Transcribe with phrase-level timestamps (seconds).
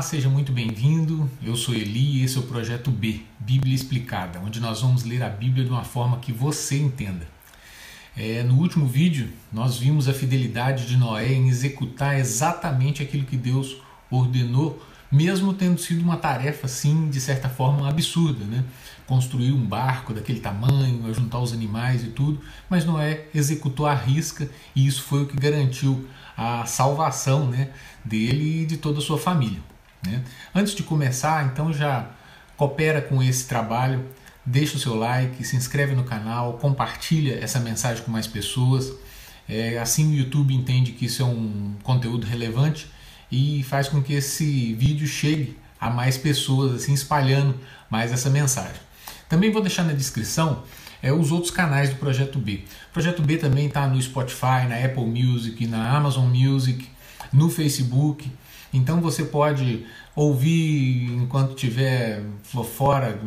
[0.00, 1.30] Olá, seja muito bem-vindo.
[1.42, 5.22] Eu sou Eli e esse é o projeto B, Bíblia Explicada, onde nós vamos ler
[5.22, 7.28] a Bíblia de uma forma que você entenda.
[8.16, 13.36] É, no último vídeo, nós vimos a fidelidade de Noé em executar exatamente aquilo que
[13.36, 13.76] Deus
[14.10, 18.64] ordenou, mesmo tendo sido uma tarefa, assim, de certa forma absurda, né?
[19.06, 24.48] Construir um barco daquele tamanho, juntar os animais e tudo, mas Noé executou a risca
[24.74, 27.68] e isso foi o que garantiu a salvação né,
[28.02, 29.60] dele e de toda a sua família.
[30.06, 30.22] Né?
[30.54, 32.10] Antes de começar, então já
[32.56, 34.04] coopera com esse trabalho,
[34.44, 38.92] deixa o seu like, se inscreve no canal, compartilha essa mensagem com mais pessoas.
[39.48, 42.86] É, assim o YouTube entende que isso é um conteúdo relevante
[43.30, 48.80] e faz com que esse vídeo chegue a mais pessoas, assim espalhando mais essa mensagem.
[49.28, 50.62] Também vou deixar na descrição
[51.02, 52.64] é, os outros canais do Projeto B.
[52.90, 56.86] O Projeto B também está no Spotify, na Apple Music, na Amazon Music,
[57.32, 58.30] no Facebook.
[58.72, 62.22] Então você pode ouvir enquanto estiver
[62.76, 63.18] fora,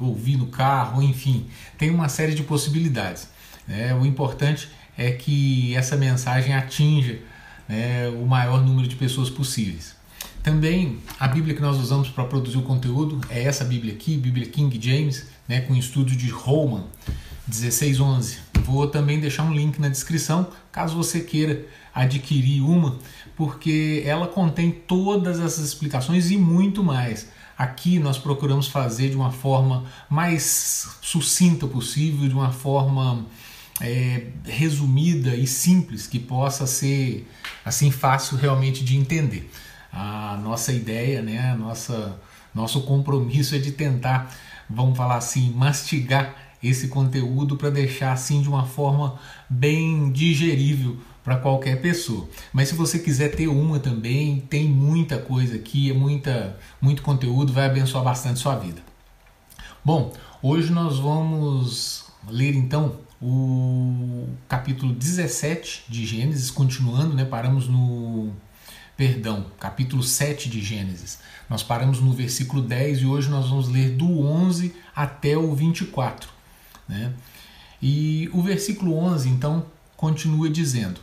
[0.00, 3.28] ouvir no carro, enfim, tem uma série de possibilidades.
[3.68, 7.18] É, o importante é que essa mensagem atinja
[7.68, 9.96] né, o maior número de pessoas possíveis.
[10.42, 14.46] Também a Bíblia que nós usamos para produzir o conteúdo é essa Bíblia aqui, Bíblia
[14.46, 16.84] King James, né, com estudo de Roman
[17.48, 18.38] 1611.
[18.64, 22.98] Vou também deixar um link na descrição caso você queira adquirir uma,
[23.36, 27.28] porque ela contém todas essas explicações e muito mais.
[27.56, 33.26] Aqui nós procuramos fazer de uma forma mais sucinta possível, de uma forma
[33.80, 37.28] é, resumida e simples, que possa ser
[37.64, 39.50] assim fácil realmente de entender.
[39.92, 42.18] A nossa ideia, né, a nossa,
[42.54, 44.34] nosso compromisso é de tentar,
[44.68, 49.18] vamos falar assim, mastigar esse conteúdo para deixar assim de uma forma
[49.48, 52.28] bem digerível para qualquer pessoa.
[52.52, 57.52] Mas se você quiser ter uma também, tem muita coisa aqui, é muita, muito conteúdo,
[57.52, 58.82] vai abençoar bastante sua vida.
[59.84, 60.12] Bom,
[60.42, 67.24] hoje nós vamos ler então o capítulo 17 de Gênesis, continuando, né?
[67.24, 68.32] Paramos no
[68.96, 71.20] perdão, capítulo 7 de Gênesis.
[71.48, 76.28] Nós paramos no versículo 10 e hoje nós vamos ler do 11 até o 24.
[76.88, 77.12] Né?
[77.80, 79.66] E o versículo 11 então
[79.96, 81.00] continua dizendo: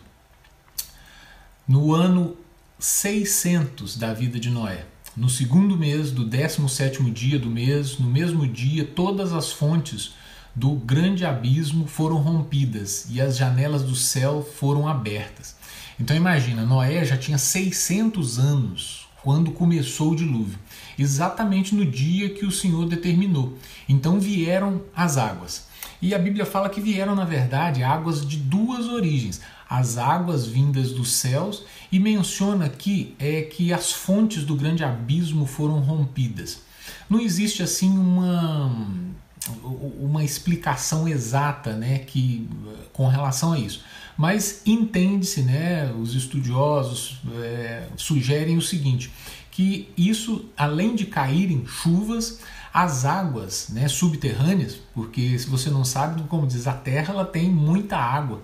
[1.68, 2.36] No ano
[2.80, 4.86] 600 da vida de Noé,
[5.16, 10.14] no segundo mês do 17 dia do mês, no mesmo dia, todas as fontes
[10.56, 15.56] do grande abismo foram rompidas e as janelas do céu foram abertas.
[16.00, 20.58] Então imagina, Noé já tinha 600 anos quando começou o dilúvio,
[20.98, 23.58] exatamente no dia que o Senhor determinou.
[23.88, 25.68] Então vieram as águas.
[26.02, 30.92] E a Bíblia fala que vieram, na verdade, águas de duas origens: as águas vindas
[30.92, 36.62] dos céus, e menciona aqui é que as fontes do grande abismo foram rompidas.
[37.10, 38.72] Não existe assim uma
[40.00, 42.48] uma explicação exata, né, que
[42.94, 43.84] com relação a isso.
[44.18, 49.12] Mas entende-se, né, os estudiosos é, sugerem o seguinte,
[49.60, 52.40] que isso, além de caírem chuvas,
[52.74, 57.50] as águas né, subterrâneas, porque se você não sabe, como diz, a Terra ela tem
[57.50, 58.42] muita água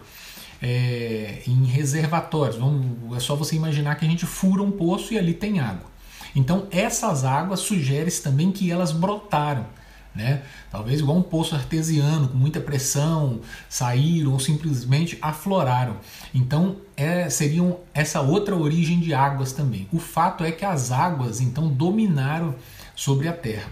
[0.62, 2.58] é, em reservatórios.
[2.58, 5.90] Vamos, é só você imaginar que a gente fura um poço e ali tem água.
[6.36, 9.68] Então essas águas sugere-se também que elas brotaram.
[10.16, 10.44] Né?
[10.72, 15.98] Talvez igual um poço artesiano, com muita pressão, saíram ou simplesmente afloraram.
[16.34, 19.90] Então é, seriam essa outra origem de águas também.
[19.92, 22.56] O fato é que as águas então dominaram
[22.96, 23.70] sobre a terra.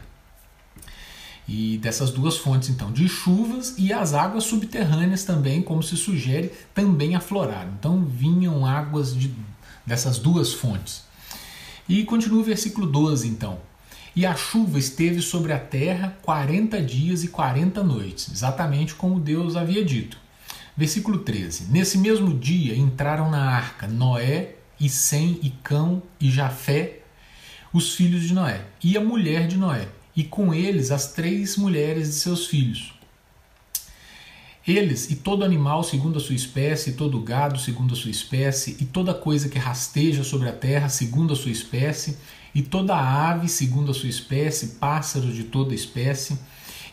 [1.47, 6.51] E dessas duas fontes, então, de chuvas e as águas subterrâneas também, como se sugere,
[6.73, 7.71] também afloraram.
[7.77, 9.33] Então vinham águas de,
[9.85, 11.03] dessas duas fontes.
[11.87, 13.59] E continua o versículo 12, então.
[14.15, 19.55] E a chuva esteve sobre a terra 40 dias e 40 noites, exatamente como Deus
[19.55, 20.17] havia dito.
[20.77, 21.71] Versículo 13.
[21.71, 26.99] Nesse mesmo dia entraram na arca Noé e Sem e Cão e Jafé,
[27.71, 32.07] os filhos de Noé, e a mulher de Noé e com eles as três mulheres
[32.07, 32.93] de seus filhos.
[34.65, 38.77] Eles e todo animal segundo a sua espécie, e todo gado segundo a sua espécie,
[38.79, 42.17] e toda coisa que rasteja sobre a terra segundo a sua espécie,
[42.53, 46.37] e toda ave segundo a sua espécie, pássaros de toda espécie,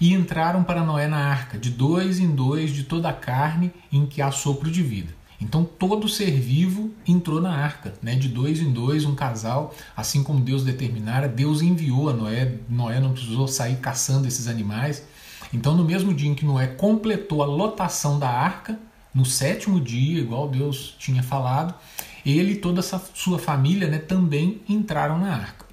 [0.00, 4.06] e entraram para Noé na arca, de dois em dois de toda a carne em
[4.06, 5.12] que há sopro de vida.
[5.40, 8.14] Então todo ser vivo entrou na arca, né?
[8.14, 13.00] de dois em dois, um casal, assim como Deus determinara, Deus enviou a Noé, Noé
[13.00, 15.02] não precisou sair caçando esses animais.
[15.52, 18.78] Então no mesmo dia em que Noé completou a lotação da arca,
[19.14, 21.74] no sétimo dia, igual Deus tinha falado,
[22.24, 25.66] ele e toda essa sua família né, também entraram na arca.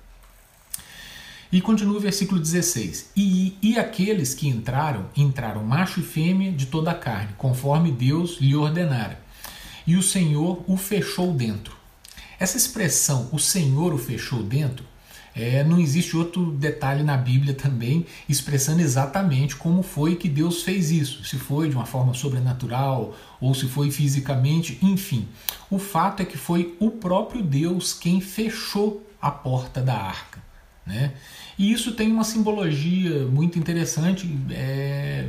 [1.52, 6.66] E continua o versículo 16: e, e aqueles que entraram, entraram macho e fêmea de
[6.66, 9.20] toda a carne, conforme Deus lhe ordenara.
[9.86, 11.76] E o Senhor o fechou dentro.
[12.40, 14.86] Essa expressão, o Senhor o fechou dentro,
[15.38, 20.90] é, não existe outro detalhe na Bíblia também expressando exatamente como foi que Deus fez
[20.90, 21.24] isso.
[21.24, 25.28] Se foi de uma forma sobrenatural ou se foi fisicamente, enfim.
[25.70, 30.47] O fato é que foi o próprio Deus quem fechou a porta da arca.
[30.88, 31.12] Né?
[31.60, 35.28] E isso tem uma simbologia muito interessante, é,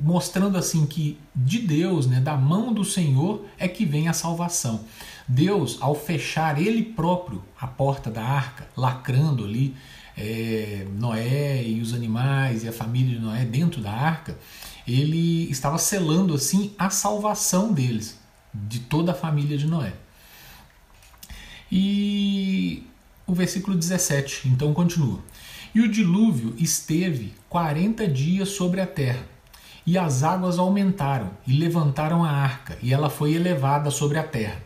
[0.00, 4.84] mostrando assim que de Deus, né, da mão do Senhor, é que vem a salvação.
[5.28, 9.76] Deus, ao fechar Ele próprio a porta da arca, lacrando ali
[10.16, 14.38] é, Noé e os animais e a família de Noé dentro da arca,
[14.86, 18.18] ele estava selando assim a salvação deles,
[18.54, 19.92] de toda a família de Noé.
[21.70, 22.87] E
[23.28, 25.20] o versículo 17, então continua.
[25.74, 29.22] E o dilúvio esteve quarenta dias sobre a terra,
[29.86, 34.62] e as águas aumentaram e levantaram a arca, e ela foi elevada sobre a terra.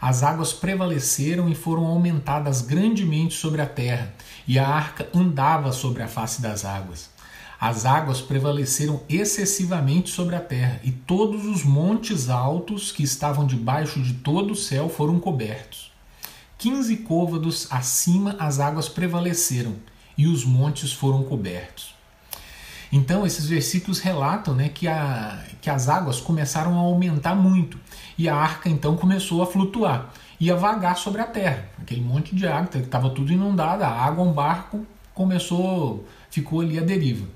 [0.00, 4.14] As águas prevaleceram e foram aumentadas grandemente sobre a terra,
[4.46, 7.10] e a arca andava sobre a face das águas.
[7.60, 14.00] As águas prevaleceram excessivamente sobre a terra, e todos os montes altos que estavam debaixo
[14.00, 15.97] de todo o céu foram cobertos.
[16.58, 19.76] Quinze côvados acima as águas prevaleceram
[20.16, 21.94] e os montes foram cobertos.
[22.90, 27.78] Então, esses versículos relatam né, que, a, que as águas começaram a aumentar muito
[28.18, 31.68] e a arca então começou a flutuar e a vagar sobre a terra.
[31.80, 34.84] Aquele monte de água, que estava tudo inundado, a água, um barco
[35.14, 37.26] começou, ficou ali à deriva.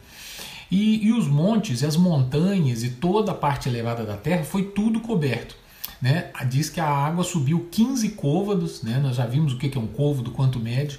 [0.68, 4.64] E, e os montes, e as montanhas e toda a parte elevada da terra foi
[4.64, 5.61] tudo coberto
[6.02, 9.80] né, diz que a água subiu 15 côvados, né, nós já vimos o que é
[9.80, 10.98] um côvado, quanto mede,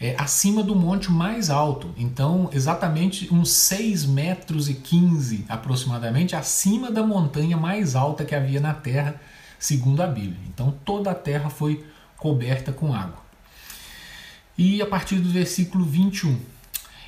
[0.00, 6.90] é, acima do monte mais alto, então exatamente uns 6 metros e 15 aproximadamente acima
[6.90, 9.20] da montanha mais alta que havia na terra,
[9.58, 10.40] segundo a Bíblia.
[10.48, 11.86] Então toda a terra foi
[12.16, 13.22] coberta com água.
[14.56, 16.40] E a partir do versículo 21,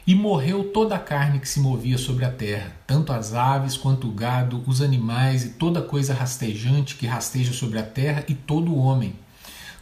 [0.06, 4.06] e morreu toda a carne que se movia sobre a terra, tanto as aves quanto
[4.06, 8.70] o gado, os animais e toda coisa rastejante que rasteja sobre a terra e todo
[8.70, 9.14] o homem.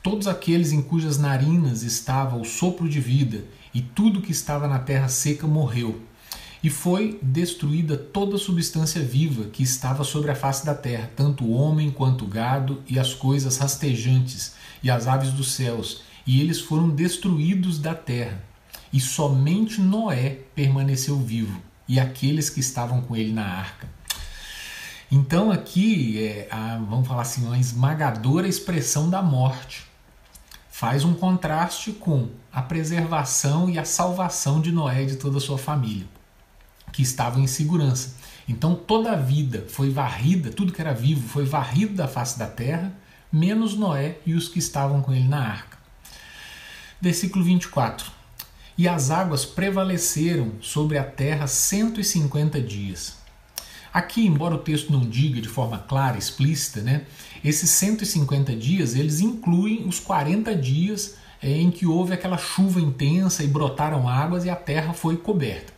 [0.00, 4.78] Todos aqueles em cujas narinas estava o sopro de vida, e tudo que estava na
[4.78, 6.00] terra seca morreu.
[6.62, 11.52] E foi destruída toda substância viva que estava sobre a face da terra, tanto o
[11.52, 14.54] homem quanto o gado e as coisas rastejantes
[14.84, 18.51] e as aves dos céus, e eles foram destruídos da terra
[18.92, 23.88] e somente Noé permaneceu vivo e aqueles que estavam com ele na arca.
[25.10, 29.86] Então aqui é a, vamos falar assim, uma esmagadora expressão da morte.
[30.70, 35.40] Faz um contraste com a preservação e a salvação de Noé e de toda a
[35.40, 36.06] sua família,
[36.92, 38.14] que estavam em segurança.
[38.48, 42.46] Então toda a vida foi varrida, tudo que era vivo foi varrido da face da
[42.46, 42.92] terra,
[43.30, 45.78] menos Noé e os que estavam com ele na arca.
[47.00, 48.21] Versículo 24
[48.76, 53.16] e as águas prevaleceram sobre a terra 150 dias.
[53.92, 57.02] Aqui, embora o texto não diga de forma clara, explícita, né,
[57.44, 63.42] esses 150 dias eles incluem os 40 dias é, em que houve aquela chuva intensa
[63.42, 65.72] e brotaram águas e a terra foi coberta.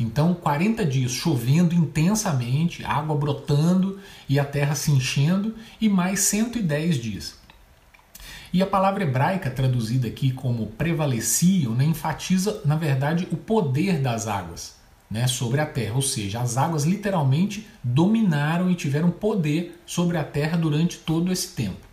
[0.00, 6.96] Então, 40 dias chovendo intensamente, água brotando e a terra se enchendo, e mais 110
[6.96, 7.39] dias.
[8.52, 14.26] E a palavra hebraica traduzida aqui como prevaleciam né, enfatiza, na verdade, o poder das
[14.26, 14.80] águas
[15.10, 20.24] né, sobre a terra, ou seja, as águas literalmente dominaram e tiveram poder sobre a
[20.24, 21.90] terra durante todo esse tempo.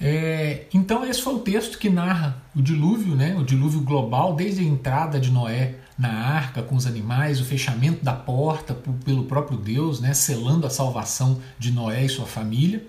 [0.00, 4.60] É, então esse foi o texto que narra o dilúvio, né, o dilúvio global, desde
[4.60, 9.56] a entrada de Noé na arca com os animais, o fechamento da porta pelo próprio
[9.56, 12.84] Deus, né, selando a salvação de Noé e sua família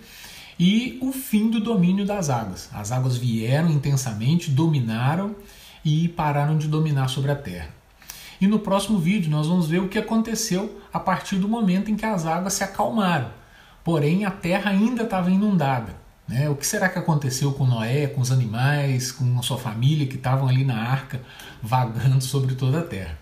[0.59, 2.69] e o fim do domínio das águas.
[2.73, 5.35] As águas vieram intensamente, dominaram
[5.83, 7.69] e pararam de dominar sobre a terra.
[8.39, 11.95] E no próximo vídeo nós vamos ver o que aconteceu a partir do momento em
[11.95, 13.29] que as águas se acalmaram.
[13.83, 15.95] Porém, a terra ainda estava inundada.
[16.27, 16.49] Né?
[16.49, 20.15] O que será que aconteceu com Noé, com os animais, com a sua família que
[20.15, 21.21] estavam ali na arca,
[21.61, 23.17] vagando sobre toda a terra?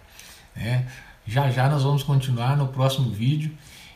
[0.56, 0.88] Né?
[1.26, 3.52] Já já nós vamos continuar no próximo vídeo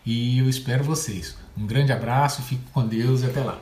[0.05, 1.35] e eu espero vocês.
[1.57, 3.59] Um grande abraço, fique com Deus e até lá.